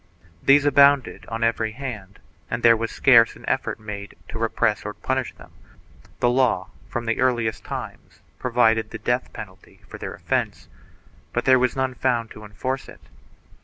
[0.41, 2.17] These abounded on every hand
[2.49, 4.15] and there was scarce an effort made.
[4.29, 5.51] to repress or to punish them.
[6.21, 10.67] The law, from the earliest times, provided the death penalty for their offence,
[11.33, 13.01] but there was none found to enforce it.